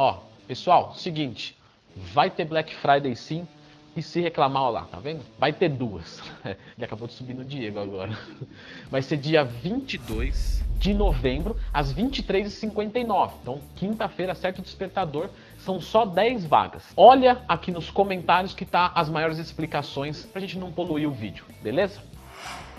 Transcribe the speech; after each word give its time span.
Ó, 0.00 0.20
pessoal, 0.46 0.94
seguinte, 0.94 1.58
vai 2.14 2.30
ter 2.30 2.44
Black 2.44 2.72
Friday 2.72 3.16
sim. 3.16 3.48
E 3.96 4.02
se 4.02 4.20
reclamar, 4.20 4.62
ó 4.62 4.70
lá, 4.70 4.82
tá 4.82 5.00
vendo? 5.00 5.24
Vai 5.36 5.52
ter 5.52 5.68
duas. 5.68 6.22
Ele 6.46 6.84
acabou 6.84 7.08
de 7.08 7.14
subir 7.14 7.34
no 7.34 7.44
Diego 7.44 7.80
agora. 7.80 8.16
Vai 8.88 9.02
ser 9.02 9.16
dia 9.16 9.42
22 9.42 10.62
de 10.76 10.94
novembro, 10.94 11.56
às 11.74 11.92
23h59. 11.92 13.32
Então, 13.42 13.60
quinta-feira, 13.74 14.36
certo 14.36 14.62
despertador, 14.62 15.30
são 15.58 15.80
só 15.80 16.04
10 16.04 16.44
vagas. 16.44 16.84
Olha 16.96 17.42
aqui 17.48 17.72
nos 17.72 17.90
comentários 17.90 18.54
que 18.54 18.64
tá 18.64 18.92
as 18.94 19.08
maiores 19.08 19.38
explicações 19.38 20.24
pra 20.24 20.40
gente 20.40 20.60
não 20.60 20.70
poluir 20.70 21.08
o 21.08 21.12
vídeo, 21.12 21.44
beleza? 21.60 22.00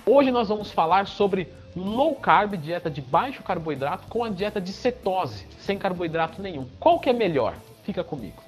Hoje 0.06 0.32
nós 0.32 0.48
vamos 0.48 0.72
falar 0.72 1.06
sobre 1.06 1.50
low 1.76 2.16
carb, 2.16 2.56
dieta 2.56 2.90
de 2.90 3.02
baixo 3.02 3.44
carboidrato, 3.44 4.08
com 4.08 4.24
a 4.24 4.30
dieta 4.30 4.60
de 4.60 4.72
cetose, 4.72 5.46
sem 5.60 5.78
carboidrato 5.78 6.42
nenhum. 6.42 6.68
Qual 6.80 7.00
que 7.00 7.10
é 7.10 7.14
melhor? 7.14 7.56
Fica 7.84 8.04
comigo. 8.04 8.42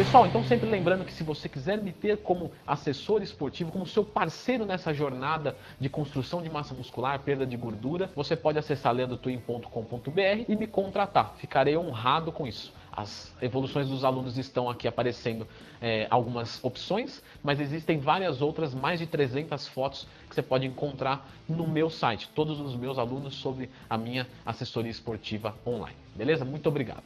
Pessoal, 0.00 0.26
então 0.26 0.42
sempre 0.42 0.66
lembrando 0.66 1.04
que 1.04 1.12
se 1.12 1.22
você 1.22 1.46
quiser 1.46 1.76
me 1.76 1.92
ter 1.92 2.16
como 2.22 2.50
assessor 2.66 3.22
esportivo, 3.22 3.70
como 3.70 3.86
seu 3.86 4.02
parceiro 4.02 4.64
nessa 4.64 4.94
jornada 4.94 5.54
de 5.78 5.90
construção 5.90 6.40
de 6.40 6.48
massa 6.48 6.72
muscular, 6.72 7.18
perda 7.18 7.44
de 7.44 7.54
gordura, 7.54 8.10
você 8.16 8.34
pode 8.34 8.58
acessar 8.58 8.94
leandotwin.com.br 8.94 10.44
e 10.48 10.56
me 10.56 10.66
contratar. 10.66 11.34
Ficarei 11.36 11.76
honrado 11.76 12.32
com 12.32 12.46
isso. 12.46 12.72
As 12.92 13.32
evoluções 13.40 13.88
dos 13.88 14.04
alunos 14.04 14.36
estão 14.36 14.68
aqui 14.68 14.88
aparecendo 14.88 15.46
é, 15.80 16.06
algumas 16.10 16.62
opções, 16.62 17.22
mas 17.42 17.60
existem 17.60 17.98
várias 17.98 18.42
outras, 18.42 18.74
mais 18.74 18.98
de 18.98 19.06
300 19.06 19.68
fotos 19.68 20.06
que 20.28 20.34
você 20.34 20.42
pode 20.42 20.66
encontrar 20.66 21.28
no 21.48 21.66
meu 21.66 21.88
site. 21.88 22.28
Todos 22.34 22.60
os 22.60 22.74
meus 22.74 22.98
alunos 22.98 23.34
sobre 23.34 23.70
a 23.88 23.96
minha 23.96 24.26
assessoria 24.44 24.90
esportiva 24.90 25.54
online. 25.66 25.96
Beleza? 26.14 26.44
Muito 26.44 26.68
obrigado. 26.68 27.04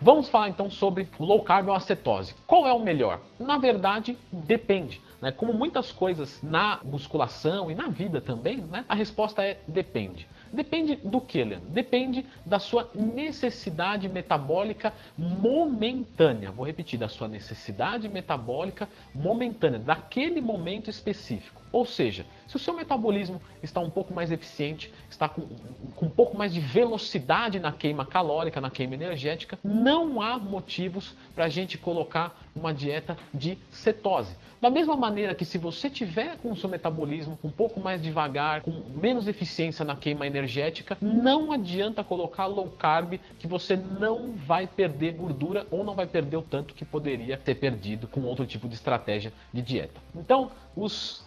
Vamos 0.00 0.28
falar 0.28 0.48
então 0.48 0.68
sobre 0.68 1.08
low 1.16 1.44
carb 1.44 1.68
ou 1.68 1.74
a 1.74 1.78
cetose. 1.78 2.34
Qual 2.44 2.66
é 2.66 2.72
o 2.72 2.80
melhor? 2.80 3.20
Na 3.38 3.56
verdade, 3.56 4.18
depende. 4.32 5.00
Né? 5.20 5.30
Como 5.30 5.52
muitas 5.52 5.92
coisas 5.92 6.42
na 6.42 6.80
musculação 6.82 7.70
e 7.70 7.74
na 7.76 7.86
vida 7.86 8.20
também, 8.20 8.56
né? 8.56 8.84
a 8.88 8.96
resposta 8.96 9.44
é 9.44 9.60
depende. 9.68 10.26
Depende 10.52 10.96
do 10.96 11.20
que, 11.20 11.42
Leandro? 11.42 11.70
Depende 11.70 12.26
da 12.44 12.58
sua 12.58 12.90
necessidade 12.94 14.08
metabólica 14.08 14.92
momentânea. 15.16 16.50
Vou 16.50 16.66
repetir, 16.66 16.98
da 16.98 17.08
sua 17.08 17.26
necessidade 17.26 18.08
metabólica 18.08 18.88
momentânea, 19.14 19.78
daquele 19.78 20.40
momento 20.40 20.90
específico. 20.90 21.61
Ou 21.72 21.86
seja, 21.86 22.26
se 22.46 22.56
o 22.56 22.58
seu 22.58 22.74
metabolismo 22.74 23.40
está 23.62 23.80
um 23.80 23.88
pouco 23.88 24.12
mais 24.12 24.30
eficiente, 24.30 24.92
está 25.08 25.28
com, 25.28 25.48
com, 25.96 26.06
um 26.06 26.10
pouco 26.10 26.36
mais 26.36 26.52
de 26.52 26.60
velocidade 26.60 27.58
na 27.58 27.72
queima 27.72 28.04
calórica, 28.04 28.60
na 28.60 28.70
queima 28.70 28.94
energética, 28.94 29.58
não 29.64 30.20
há 30.20 30.38
motivos 30.38 31.16
para 31.34 31.46
a 31.46 31.48
gente 31.48 31.78
colocar 31.78 32.38
uma 32.54 32.74
dieta 32.74 33.16
de 33.32 33.56
cetose. 33.70 34.36
Da 34.62 34.70
mesma 34.70 34.94
maneira 34.94 35.34
que 35.34 35.44
se 35.44 35.58
você 35.58 35.90
tiver 35.90 36.36
com 36.36 36.52
o 36.52 36.56
seu 36.56 36.68
metabolismo 36.68 37.36
um 37.42 37.50
pouco 37.50 37.80
mais 37.80 38.00
devagar, 38.00 38.60
com 38.60 38.70
menos 38.94 39.26
eficiência 39.26 39.84
na 39.84 39.96
queima 39.96 40.24
energética, 40.24 40.96
não 41.02 41.50
adianta 41.50 42.04
colocar 42.04 42.46
low 42.46 42.68
carb 42.68 43.18
que 43.40 43.48
você 43.48 43.74
não 43.74 44.34
vai 44.34 44.68
perder 44.68 45.14
gordura 45.14 45.66
ou 45.68 45.82
não 45.82 45.96
vai 45.96 46.06
perder 46.06 46.36
o 46.36 46.42
tanto 46.42 46.74
que 46.74 46.84
poderia 46.84 47.36
ter 47.36 47.56
perdido 47.56 48.06
com 48.06 48.20
outro 48.20 48.46
tipo 48.46 48.68
de 48.68 48.74
estratégia 48.74 49.32
de 49.52 49.62
dieta. 49.62 50.00
Então, 50.14 50.52
os 50.76 51.24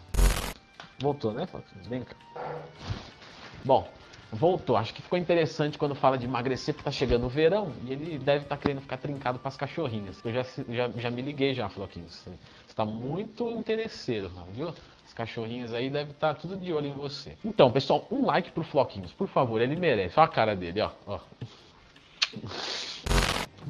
Voltou, 1.00 1.34
né, 1.34 1.46
Foxinhos? 1.46 1.88
Vem 1.88 2.04
cá. 2.04 2.16
Bom, 3.64 3.88
voltou. 4.32 4.78
Acho 4.78 4.94
que 4.94 5.02
ficou 5.02 5.18
interessante 5.18 5.78
quando 5.78 5.96
fala 5.96 6.18
de 6.18 6.26
emagrecer, 6.26 6.74
porque 6.74 6.86
tá 6.86 6.92
chegando 6.92 7.26
o 7.26 7.30
verão 7.30 7.72
e 7.86 7.92
ele 7.92 8.18
deve 8.18 8.44
estar 8.44 8.56
tá 8.56 8.62
querendo 8.62 8.82
ficar 8.82 8.98
trincado 8.98 9.40
para 9.40 9.50
as 9.50 9.58
cachorrinhas. 9.58 10.24
Eu 10.24 10.32
já, 10.32 10.44
já, 10.70 10.90
já 10.90 11.12
me 11.12 11.22
liguei 11.22 11.54
já, 11.54 11.68
Floquinhos. 11.68 12.14
Você 12.14 12.32
está 12.68 12.86
muito 12.86 13.50
interesseiro, 13.52 14.32
viu? 14.54 14.74
As 15.06 15.14
cachorrinhas 15.14 15.74
aí 15.74 15.90
devem 15.90 16.12
estar 16.12 16.34
tá 16.34 16.40
tudo 16.40 16.58
de 16.58 16.72
olho 16.72 16.88
em 16.88 16.94
você. 16.94 17.38
Então, 17.44 17.72
pessoal, 17.72 18.08
um 18.10 18.26
like 18.26 18.52
pro 18.52 18.64
Floquinhos, 18.64 19.12
por 19.12 19.28
favor, 19.28 19.62
ele 19.62 19.76
merece. 19.76 20.20
Olha 20.20 20.26
a 20.26 20.32
cara 20.32 20.56
dele, 20.56 20.82
ó. 20.82 20.92
ó. 21.06 21.20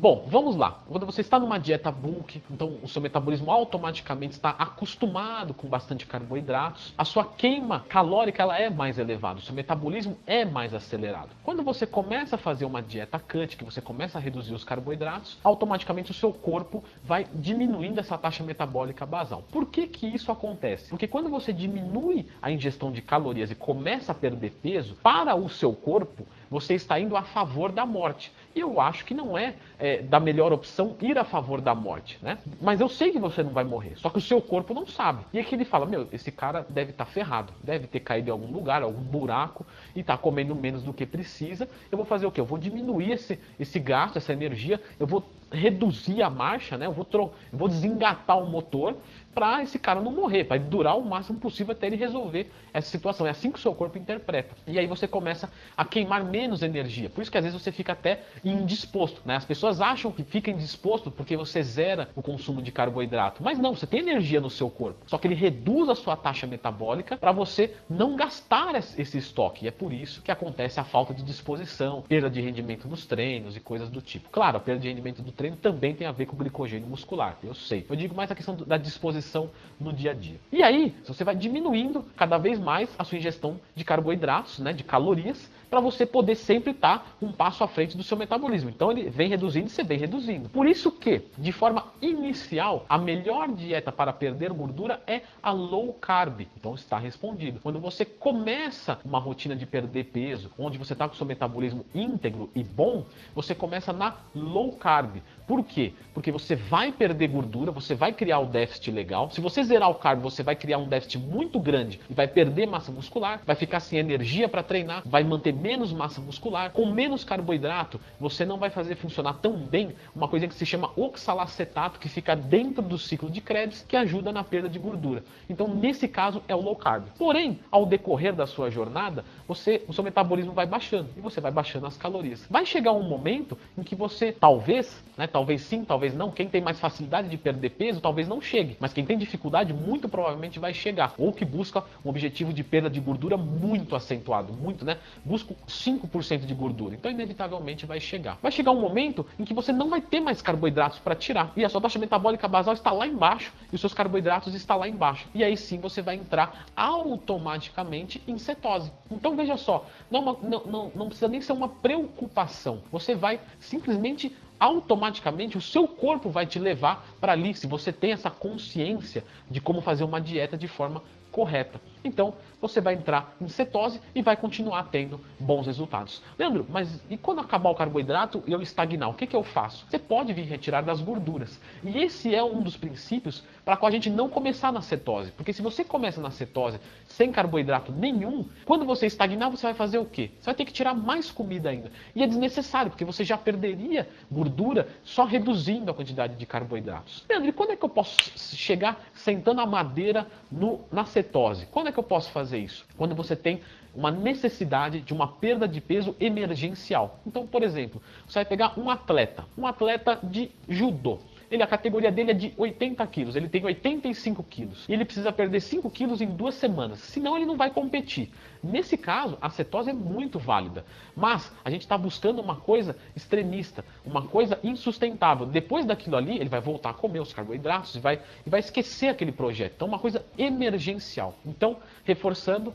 Bom, 0.05 0.23
vamos 0.27 0.55
lá. 0.55 0.83
Quando 0.87 1.03
você 1.03 1.21
está 1.21 1.39
numa 1.39 1.57
dieta 1.57 1.91
bulk, 1.91 2.39
então 2.51 2.77
o 2.83 2.87
seu 2.87 3.01
metabolismo 3.01 3.49
automaticamente 3.49 4.33
está 4.33 4.51
acostumado 4.51 5.51
com 5.51 5.67
bastante 5.67 6.05
carboidratos, 6.05 6.93
a 6.95 7.03
sua 7.03 7.25
queima 7.25 7.79
calórica 7.89 8.43
ela 8.43 8.55
é 8.55 8.69
mais 8.69 8.99
elevada, 8.99 9.39
o 9.39 9.41
seu 9.41 9.55
metabolismo 9.55 10.15
é 10.27 10.45
mais 10.45 10.75
acelerado. 10.75 11.31
Quando 11.43 11.63
você 11.63 11.87
começa 11.87 12.35
a 12.35 12.37
fazer 12.37 12.65
uma 12.65 12.83
dieta 12.83 13.17
cut, 13.17 13.57
que 13.57 13.63
você 13.63 13.81
começa 13.81 14.19
a 14.19 14.21
reduzir 14.21 14.53
os 14.53 14.63
carboidratos, 14.63 15.39
automaticamente 15.43 16.11
o 16.11 16.13
seu 16.13 16.31
corpo 16.31 16.83
vai 17.03 17.25
diminuindo 17.33 17.99
essa 17.99 18.15
taxa 18.15 18.43
metabólica 18.43 19.07
basal. 19.07 19.43
Por 19.51 19.65
que 19.65 19.87
que 19.87 20.05
isso 20.05 20.31
acontece? 20.31 20.87
Porque 20.87 21.07
quando 21.07 21.29
você 21.29 21.51
diminui 21.51 22.27
a 22.43 22.51
ingestão 22.51 22.91
de 22.91 23.01
calorias 23.01 23.49
e 23.49 23.55
começa 23.55 24.11
a 24.11 24.15
perder 24.15 24.51
peso, 24.61 24.93
para 25.01 25.33
o 25.33 25.49
seu 25.49 25.73
corpo, 25.73 26.27
você 26.47 26.75
está 26.75 26.99
indo 26.99 27.17
a 27.17 27.23
favor 27.23 27.71
da 27.71 27.87
morte. 27.87 28.31
E 28.55 28.61
eu 28.61 28.79
acho 28.79 29.03
que 29.03 29.13
não 29.13 29.37
é, 29.37 29.53
é, 29.77 30.01
da 30.01 30.17
melhor 30.17 30.53
opção 30.53 30.95
ir 31.01 31.17
a 31.17 31.25
favor 31.25 31.59
da 31.59 31.75
morte, 31.75 32.17
né? 32.21 32.37
Mas 32.61 32.79
eu 32.79 32.87
sei 32.87 33.11
que 33.11 33.19
você 33.19 33.43
não 33.43 33.51
vai 33.51 33.65
morrer, 33.65 33.97
só 33.97 34.09
que 34.09 34.17
o 34.17 34.21
seu 34.21 34.41
corpo 34.41 34.73
não 34.73 34.87
sabe. 34.87 35.25
E 35.33 35.39
aqui 35.39 35.55
ele 35.55 35.65
fala: 35.65 35.85
Meu, 35.85 36.07
esse 36.13 36.31
cara 36.31 36.65
deve 36.69 36.91
estar 36.91 37.03
tá 37.03 37.11
ferrado, 37.11 37.51
deve 37.61 37.85
ter 37.85 37.99
caído 37.99 38.29
em 38.29 38.31
algum 38.31 38.49
lugar, 38.49 38.81
algum 38.81 39.01
buraco 39.01 39.65
e 39.93 39.99
está 39.99 40.17
comendo 40.17 40.55
menos 40.55 40.83
do 40.83 40.93
que 40.93 41.05
precisa. 41.05 41.67
Eu 41.91 41.97
vou 41.97 42.05
fazer 42.05 42.25
o 42.25 42.31
quê? 42.31 42.39
Eu 42.39 42.45
vou 42.45 42.57
diminuir 42.57 43.11
esse, 43.11 43.37
esse 43.59 43.77
gasto, 43.77 44.15
essa 44.15 44.31
energia, 44.31 44.81
eu 44.97 45.05
vou 45.05 45.21
reduzir 45.59 46.21
a 46.21 46.29
marcha, 46.29 46.77
né? 46.77 46.85
Eu 46.85 46.91
vou, 46.91 47.07
eu 47.13 47.31
vou 47.51 47.67
desengatar 47.67 48.37
o 48.37 48.47
motor 48.49 48.95
para 49.35 49.61
esse 49.61 49.77
cara 49.77 49.99
não 49.99 50.13
morrer, 50.13 50.45
para 50.45 50.57
durar 50.57 50.97
o 50.97 51.03
máximo 51.03 51.37
possível 51.37 51.73
até 51.73 51.87
ele 51.87 51.97
resolver 51.97 52.49
essa 52.73 52.89
situação. 52.89 53.27
É 53.27 53.31
assim 53.31 53.51
que 53.51 53.59
o 53.59 53.61
seu 53.61 53.75
corpo 53.75 53.97
interpreta. 53.97 54.55
E 54.65 54.79
aí 54.79 54.87
você 54.87 55.07
começa 55.07 55.51
a 55.75 55.83
queimar 55.83 56.23
menos 56.23 56.63
energia. 56.63 57.09
Por 57.09 57.21
isso 57.21 57.29
que 57.29 57.37
às 57.37 57.43
vezes 57.43 57.61
você 57.61 57.71
fica 57.71 57.91
até 57.91 58.23
indisposto. 58.45 59.21
Né? 59.25 59.35
As 59.35 59.43
pessoas 59.43 59.81
acham 59.81 60.09
que 60.09 60.23
fica 60.23 60.49
indisposto 60.49 61.11
porque 61.11 61.35
você 61.35 61.61
zera 61.61 62.09
o 62.15 62.21
consumo 62.21 62.61
de 62.61 62.71
carboidrato. 62.71 63.43
Mas 63.43 63.59
não, 63.59 63.75
você 63.75 63.85
tem 63.85 63.99
energia 63.99 64.39
no 64.39 64.49
seu 64.49 64.69
corpo. 64.69 64.99
Só 65.05 65.17
que 65.17 65.27
ele 65.27 65.35
reduz 65.35 65.89
a 65.89 65.95
sua 65.95 66.15
taxa 66.15 66.47
metabólica 66.47 67.17
para 67.17 67.33
você 67.33 67.73
não 67.89 68.15
gastar 68.15 68.73
esse 68.75 69.17
estoque. 69.17 69.65
E 69.65 69.67
é 69.67 69.71
por 69.71 69.91
isso 69.91 70.21
que 70.21 70.31
acontece 70.31 70.79
a 70.79 70.85
falta 70.85 71.13
de 71.13 71.23
disposição, 71.23 72.03
perda 72.07 72.29
de 72.29 72.39
rendimento 72.39 72.87
nos 72.87 73.05
treinos 73.05 73.57
e 73.57 73.59
coisas 73.59 73.89
do 73.89 74.01
tipo. 74.01 74.29
Claro, 74.29 74.57
a 74.57 74.59
perda 74.61 74.81
de 74.81 74.87
rendimento 74.87 75.21
do 75.21 75.31
treino 75.31 75.44
também 75.53 75.93
tem 75.93 76.07
a 76.07 76.11
ver 76.11 76.25
com 76.25 76.37
glicogênio 76.37 76.87
muscular. 76.87 77.37
Eu 77.43 77.53
sei. 77.53 77.85
Eu 77.89 77.95
digo 77.95 78.15
mais 78.15 78.31
a 78.31 78.35
questão 78.35 78.55
da 78.55 78.77
disposição 78.77 79.49
no 79.79 79.91
dia 79.91 80.11
a 80.11 80.13
dia. 80.13 80.39
E 80.51 80.63
aí, 80.63 80.95
você 81.05 81.23
vai 81.23 81.35
diminuindo 81.35 82.03
cada 82.15 82.37
vez 82.37 82.59
mais 82.59 82.89
a 82.97 83.03
sua 83.03 83.17
ingestão 83.17 83.59
de 83.75 83.83
carboidratos, 83.83 84.59
né, 84.59 84.73
de 84.73 84.83
calorias, 84.83 85.49
para 85.69 85.79
você 85.79 86.05
poder 86.05 86.35
sempre 86.35 86.71
estar 86.71 86.99
tá 86.99 87.05
um 87.21 87.31
passo 87.31 87.63
à 87.63 87.67
frente 87.67 87.97
do 87.97 88.03
seu 88.03 88.17
metabolismo. 88.17 88.69
Então 88.69 88.91
ele 88.91 89.09
vem 89.09 89.27
reduzindo 89.27 89.67
e 89.67 89.69
você 89.69 89.83
vem 89.83 89.97
reduzindo. 89.97 90.47
Por 90.49 90.67
isso 90.67 90.91
que, 90.91 91.23
de 91.37 91.51
forma 91.51 91.87
inicial, 92.01 92.85
a 92.87 92.97
melhor 92.97 93.49
dieta 93.49 93.91
para 93.91 94.13
perder 94.13 94.53
gordura 94.53 95.01
é 95.05 95.21
a 95.41 95.51
low 95.51 95.93
carb. 95.93 96.47
Então 96.57 96.75
está 96.75 96.97
respondido. 96.97 97.59
Quando 97.61 97.79
você 97.79 98.05
começa 98.05 98.99
uma 99.03 99.19
rotina 99.19 99.55
de 99.55 99.65
perder 99.65 100.05
peso, 100.05 100.51
onde 100.57 100.77
você 100.77 100.93
está 100.93 101.07
com 101.07 101.13
o 101.13 101.17
seu 101.17 101.25
metabolismo 101.25 101.85
íntegro 101.93 102.49
e 102.55 102.63
bom, 102.63 103.05
você 103.33 103.53
começa 103.53 103.91
na 103.91 104.15
low 104.33 104.71
carb. 104.73 105.17
Por 105.47 105.63
quê? 105.63 105.93
Porque 106.13 106.31
você 106.31 106.55
vai 106.55 106.91
perder 106.91 107.27
gordura, 107.27 107.71
você 107.71 107.93
vai 107.93 108.11
criar 108.11 108.39
o 108.39 108.45
déficit 108.45 108.91
legal. 108.91 109.29
Se 109.29 109.41
você 109.41 109.63
zerar 109.63 109.89
o 109.89 109.95
carbo, 109.95 110.21
você 110.21 110.41
vai 110.41 110.55
criar 110.55 110.77
um 110.77 110.87
déficit 110.87 111.19
muito 111.19 111.59
grande 111.59 111.99
e 112.09 112.13
vai 112.13 112.27
perder 112.27 112.65
massa 112.65 112.91
muscular, 112.91 113.41
vai 113.45 113.55
ficar 113.55 113.79
sem 113.79 113.99
energia 113.99 114.49
para 114.49 114.63
treinar, 114.63 115.03
vai 115.05 115.23
manter 115.23 115.53
menos 115.53 115.93
massa 115.93 116.19
muscular, 116.21 116.71
com 116.71 116.85
menos 116.85 117.23
carboidrato, 117.23 117.99
você 118.19 118.45
não 118.45 118.57
vai 118.57 118.69
fazer 118.69 118.95
funcionar 118.95 119.33
tão 119.35 119.57
bem 119.57 119.93
uma 120.15 120.27
coisa 120.27 120.47
que 120.47 120.55
se 120.55 120.65
chama 120.65 120.91
oxalacetato, 120.95 121.99
que 121.99 122.09
fica 122.09 122.35
dentro 122.35 122.81
do 122.81 122.97
ciclo 122.97 123.29
de 123.29 123.41
Krebs, 123.41 123.85
que 123.87 123.95
ajuda 123.95 124.31
na 124.31 124.43
perda 124.43 124.69
de 124.69 124.79
gordura. 124.79 125.23
Então, 125.49 125.67
nesse 125.67 126.07
caso, 126.07 126.41
é 126.47 126.55
o 126.55 126.61
low 126.61 126.75
carb. 126.75 127.05
Porém, 127.17 127.59
ao 127.69 127.85
decorrer 127.85 128.33
da 128.33 128.47
sua 128.47 128.69
jornada, 128.71 129.23
você, 129.47 129.83
o 129.87 129.93
seu 129.93 130.03
metabolismo 130.03 130.53
vai 130.53 130.65
baixando 130.65 131.09
e 131.15 131.21
você 131.21 131.39
vai 131.39 131.51
baixando 131.51 131.85
as 131.85 131.97
calorias. 131.97 132.45
Vai 132.49 132.65
chegar 132.65 132.93
um 132.93 133.03
momento 133.03 133.57
em 133.77 133.83
que 133.83 133.95
você, 133.95 134.31
talvez, 134.31 135.03
né, 135.17 135.27
talvez 135.35 135.63
sim, 135.63 135.83
talvez 135.83 136.15
não. 136.15 136.31
Quem 136.31 136.47
tem 136.47 136.61
mais 136.61 136.79
facilidade 136.79 137.27
de 137.27 137.35
perder 137.35 137.71
peso, 137.71 137.99
talvez 137.99 138.25
não 138.25 138.39
chegue. 138.39 138.77
Mas 138.79 138.93
quem 138.93 139.05
tem 139.05 139.17
dificuldade, 139.17 139.73
muito 139.73 140.07
provavelmente 140.07 140.59
vai 140.59 140.73
chegar. 140.73 141.13
Ou 141.17 141.33
que 141.33 141.43
busca 141.43 141.83
um 142.05 142.09
objetivo 142.09 142.53
de 142.53 142.63
perda 142.63 142.89
de 142.89 143.01
gordura 143.01 143.35
muito 143.35 143.97
acentuado, 143.97 144.53
muito, 144.53 144.85
né? 144.85 144.97
Busca 145.25 145.53
5% 145.67 146.45
de 146.45 146.53
gordura. 146.53 146.95
Então, 146.95 147.11
inevitavelmente 147.11 147.85
vai 147.85 147.99
chegar. 147.99 148.37
Vai 148.41 148.49
chegar 148.49 148.71
um 148.71 148.79
momento 148.79 149.25
em 149.37 149.43
que 149.43 149.53
você 149.53 149.73
não 149.73 149.89
vai 149.89 149.99
ter 149.99 150.21
mais 150.21 150.41
carboidratos 150.41 150.99
para 150.99 151.15
tirar. 151.15 151.51
E 151.57 151.65
a 151.65 151.67
sua 151.67 151.81
taxa 151.81 151.99
metabólica 151.99 152.47
basal 152.47 152.73
está 152.73 152.93
lá 152.93 153.05
embaixo 153.05 153.51
e 153.73 153.75
os 153.75 153.81
seus 153.81 153.93
carboidratos 153.93 154.55
estão 154.55 154.77
lá 154.77 154.87
embaixo. 154.87 155.27
E 155.35 155.43
aí 155.43 155.57
sim 155.57 155.81
você 155.81 156.01
vai 156.01 156.15
entrar 156.15 156.65
automaticamente 156.77 158.23
em 158.25 158.37
cetose. 158.37 158.89
Então 159.11 159.35
veja 159.35 159.57
só, 159.57 159.85
não, 160.09 160.29
é 160.29 160.35
não, 160.41 160.65
não, 160.65 160.91
não 160.95 161.07
precisa 161.07 161.27
nem 161.27 161.41
ser 161.41 161.51
uma 161.51 161.67
preocupação. 161.67 162.81
Você 162.89 163.13
vai 163.13 163.41
simplesmente 163.59 164.33
automaticamente 164.59 165.57
o 165.57 165.61
seu 165.61 165.87
corpo 165.87 166.29
vai 166.29 166.45
te 166.45 166.59
levar 166.59 167.05
para 167.19 167.31
ali, 167.31 167.53
se 167.53 167.67
você 167.67 167.91
tem 167.91 168.11
essa 168.11 168.29
consciência 168.29 169.23
de 169.49 169.59
como 169.59 169.81
fazer 169.81 170.03
uma 170.03 170.21
dieta 170.21 170.57
de 170.57 170.67
forma 170.67 171.03
correta. 171.31 171.79
Então, 172.07 172.35
você 172.61 172.79
vai 172.79 172.93
entrar 172.93 173.35
em 173.41 173.47
cetose 173.47 173.99
e 174.13 174.21
vai 174.21 174.37
continuar 174.37 174.83
tendo 174.91 175.19
bons 175.39 175.65
resultados. 175.65 176.21
Leandro, 176.37 176.65
mas 176.69 177.01
e 177.09 177.17
quando 177.17 177.41
acabar 177.41 177.69
o 177.69 177.75
carboidrato 177.75 178.43
e 178.47 178.51
eu 178.51 178.61
estagnar, 178.61 179.09
o 179.09 179.13
que, 179.13 179.27
que 179.27 179.35
eu 179.35 179.43
faço? 179.43 179.85
Você 179.89 179.99
pode 179.99 180.31
vir 180.33 180.43
retirar 180.43 180.81
das 180.81 181.01
gorduras. 181.01 181.59
E 181.83 181.97
esse 181.97 182.33
é 182.33 182.43
um 182.43 182.61
dos 182.61 182.77
princípios 182.77 183.43
para 183.63 183.75
qual 183.75 183.89
a 183.89 183.91
gente 183.91 184.09
não 184.09 184.29
começar 184.29 184.71
na 184.71 184.81
cetose. 184.81 185.31
Porque 185.31 185.51
se 185.51 185.61
você 185.61 185.83
começa 185.83 186.21
na 186.21 186.31
cetose 186.31 186.79
sem 187.07 187.31
carboidrato 187.31 187.91
nenhum, 187.91 188.45
quando 188.65 188.85
você 188.85 189.07
estagnar, 189.07 189.49
você 189.49 189.65
vai 189.67 189.73
fazer 189.73 189.97
o 189.97 190.05
quê? 190.05 190.31
Você 190.39 190.45
vai 190.45 190.55
ter 190.55 190.65
que 190.65 190.73
tirar 190.73 190.93
mais 190.93 191.31
comida 191.31 191.69
ainda. 191.69 191.91
E 192.15 192.23
é 192.23 192.27
desnecessário, 192.27 192.91
porque 192.91 193.05
você 193.05 193.23
já 193.23 193.37
perderia 193.37 194.07
gordura 194.31 194.87
só 195.03 195.23
reduzindo 195.23 195.89
a 195.89 195.93
quantidade 195.93 196.35
de 196.35 196.45
carboidratos. 196.45 197.25
Leandro, 197.27 197.49
e 197.49 197.53
quando 197.53 197.71
é 197.71 197.75
que 197.75 197.83
eu 197.83 197.89
posso 197.89 198.15
chegar 198.55 199.01
sentando 199.13 199.61
a 199.61 199.65
madeira 199.65 200.27
no, 200.51 200.81
na 200.91 201.05
cetose? 201.05 201.65
Quando 201.67 201.87
é 201.87 201.91
que 201.95 201.99
eu 201.99 202.03
posso 202.03 202.29
fazer 202.31 202.59
isso? 202.59 202.85
Quando 202.97 203.15
você 203.15 203.35
tem 203.35 203.61
uma 203.95 204.11
necessidade 204.11 204.99
de 204.99 205.13
uma 205.13 205.27
perda 205.27 205.67
de 205.67 205.79
peso 205.79 206.15
emergencial. 206.19 207.21
Então, 207.25 207.47
por 207.47 207.63
exemplo, 207.63 208.01
você 208.27 208.39
vai 208.39 208.45
pegar 208.45 208.77
um 208.77 208.89
atleta, 208.89 209.45
um 209.57 209.65
atleta 209.65 210.19
de 210.21 210.51
judô. 210.67 211.19
Ele, 211.49 211.61
a 211.61 211.67
categoria 211.67 212.11
dele 212.11 212.31
é 212.31 212.33
de 212.33 212.53
80 212.57 213.05
quilos, 213.07 213.35
ele 213.35 213.47
tem 213.47 213.63
85 213.63 214.43
quilos. 214.43 214.85
E 214.89 214.93
ele 214.93 215.05
precisa 215.05 215.31
perder 215.31 215.59
5 215.59 215.89
quilos 215.89 216.21
em 216.21 216.27
duas 216.27 216.55
semanas, 216.55 216.99
senão 216.99 217.35
ele 217.35 217.45
não 217.45 217.55
vai 217.55 217.69
competir. 217.69 218.31
Nesse 218.63 218.97
caso, 218.97 219.37
a 219.39 219.49
cetose 219.49 219.91
é 219.91 219.93
muito 219.93 220.39
válida. 220.39 220.83
Mas 221.15 221.53
a 221.63 221.69
gente 221.69 221.81
está 221.81 221.97
buscando 221.97 222.41
uma 222.41 222.55
coisa 222.55 222.95
extremista, 223.15 223.85
uma 224.03 224.23
coisa 224.23 224.59
insustentável. 224.63 225.45
Depois 225.45 225.85
daquilo 225.85 226.15
ali, 226.15 226.37
ele 226.37 226.49
vai 226.49 226.59
voltar 226.59 226.89
a 226.89 226.93
comer 226.93 227.19
os 227.19 227.31
carboidratos 227.31 227.95
e 227.95 227.99
vai, 227.99 228.19
e 228.45 228.49
vai 228.49 228.59
esquecer 228.59 229.09
aquele 229.09 229.31
projeto. 229.31 229.73
Então, 229.75 229.87
uma 229.87 229.99
coisa 229.99 230.25
emergencial. 230.37 231.35
Então, 231.45 231.77
reforçando, 232.03 232.73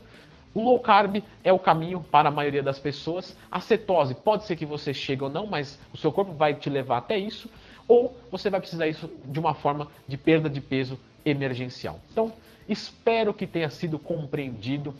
o 0.53 0.63
low 0.63 0.79
carb 0.79 1.23
é 1.43 1.51
o 1.51 1.59
caminho 1.59 2.05
para 2.11 2.29
a 2.29 2.31
maioria 2.31 2.63
das 2.63 2.79
pessoas. 2.79 3.37
A 3.49 3.59
cetose 3.59 4.15
pode 4.15 4.45
ser 4.45 4.55
que 4.55 4.65
você 4.65 4.93
chegue 4.93 5.23
ou 5.23 5.29
não, 5.29 5.45
mas 5.45 5.79
o 5.93 5.97
seu 5.97 6.11
corpo 6.11 6.33
vai 6.33 6.53
te 6.53 6.69
levar 6.69 6.97
até 6.97 7.17
isso 7.17 7.49
ou 7.91 8.15
você 8.31 8.49
vai 8.49 8.61
precisar 8.61 8.87
isso 8.87 9.11
de 9.25 9.37
uma 9.37 9.53
forma 9.53 9.89
de 10.07 10.15
perda 10.15 10.49
de 10.49 10.61
peso 10.61 10.97
emergencial. 11.25 11.99
Então, 12.09 12.31
espero 12.69 13.33
que 13.33 13.45
tenha 13.45 13.69
sido 13.69 13.99
compreendido 13.99 14.95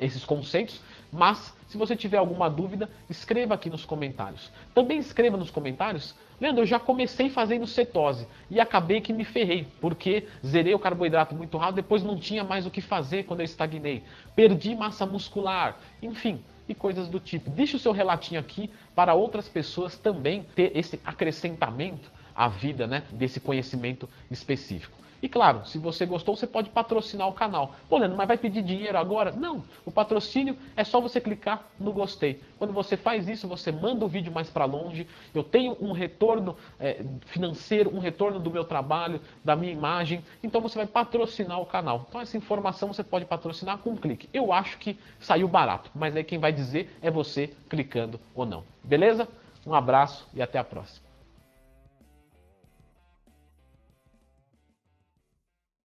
esses 0.00 0.24
conceitos, 0.24 0.80
mas 1.12 1.54
se 1.68 1.78
você 1.78 1.94
tiver 1.94 2.16
alguma 2.16 2.50
dúvida, 2.50 2.90
escreva 3.08 3.54
aqui 3.54 3.70
nos 3.70 3.84
comentários. 3.84 4.50
Também 4.74 4.98
escreva 4.98 5.36
nos 5.36 5.48
comentários, 5.48 6.12
Leandro, 6.40 6.62
eu 6.62 6.66
já 6.66 6.80
comecei 6.80 7.30
fazendo 7.30 7.68
cetose 7.68 8.26
e 8.50 8.58
acabei 8.58 9.00
que 9.00 9.12
me 9.12 9.24
ferrei, 9.24 9.68
porque 9.80 10.26
zerei 10.44 10.74
o 10.74 10.78
carboidrato 10.80 11.36
muito 11.36 11.56
rápido, 11.56 11.76
depois 11.76 12.02
não 12.02 12.18
tinha 12.18 12.42
mais 12.42 12.66
o 12.66 12.70
que 12.70 12.80
fazer 12.80 13.26
quando 13.26 13.40
eu 13.40 13.44
estagnei. 13.44 14.02
Perdi 14.34 14.74
massa 14.74 15.06
muscular, 15.06 15.78
enfim, 16.02 16.42
e 16.68 16.74
coisas 16.74 17.08
do 17.08 17.20
tipo. 17.20 17.48
Deixe 17.48 17.76
o 17.76 17.78
seu 17.78 17.92
relatinho 17.92 18.40
aqui 18.40 18.68
para 18.92 19.14
outras 19.14 19.48
pessoas 19.48 19.96
também 19.96 20.44
ter 20.56 20.76
esse 20.76 20.98
acrescentamento 21.04 22.10
a 22.34 22.48
vida 22.48 22.86
né, 22.86 23.04
desse 23.12 23.40
conhecimento 23.40 24.08
específico. 24.30 25.04
E 25.24 25.28
claro, 25.28 25.64
se 25.64 25.78
você 25.78 26.04
gostou, 26.04 26.36
você 26.36 26.46
pode 26.46 26.68
patrocinar 26.68 27.26
o 27.26 27.32
canal. 27.32 27.74
Pô, 27.88 27.96
Leandro, 27.96 28.14
mas 28.14 28.28
vai 28.28 28.36
pedir 28.36 28.62
dinheiro 28.62 28.98
agora? 28.98 29.32
Não. 29.32 29.64
O 29.82 29.90
patrocínio 29.90 30.54
é 30.76 30.84
só 30.84 31.00
você 31.00 31.18
clicar 31.18 31.64
no 31.80 31.94
gostei. 31.94 32.42
Quando 32.58 32.74
você 32.74 32.94
faz 32.94 33.26
isso, 33.26 33.48
você 33.48 33.72
manda 33.72 34.04
o 34.04 34.08
vídeo 34.08 34.30
mais 34.30 34.50
para 34.50 34.66
longe. 34.66 35.06
Eu 35.34 35.42
tenho 35.42 35.78
um 35.80 35.92
retorno 35.92 36.54
é, 36.78 37.02
financeiro, 37.24 37.88
um 37.96 38.00
retorno 38.00 38.38
do 38.38 38.50
meu 38.50 38.64
trabalho, 38.64 39.18
da 39.42 39.56
minha 39.56 39.72
imagem. 39.72 40.22
Então 40.42 40.60
você 40.60 40.76
vai 40.76 40.86
patrocinar 40.86 41.58
o 41.58 41.64
canal. 41.64 42.04
Então 42.06 42.20
essa 42.20 42.36
informação 42.36 42.92
você 42.92 43.02
pode 43.02 43.24
patrocinar 43.24 43.78
com 43.78 43.92
um 43.92 43.96
clique. 43.96 44.28
Eu 44.30 44.52
acho 44.52 44.76
que 44.76 44.98
saiu 45.18 45.48
barato, 45.48 45.90
mas 45.94 46.14
aí 46.14 46.22
quem 46.22 46.38
vai 46.38 46.52
dizer 46.52 46.94
é 47.00 47.10
você 47.10 47.50
clicando 47.70 48.20
ou 48.34 48.44
não. 48.44 48.62
Beleza? 48.82 49.26
Um 49.66 49.72
abraço 49.72 50.28
e 50.34 50.42
até 50.42 50.58
a 50.58 50.64
próxima. 50.64 51.03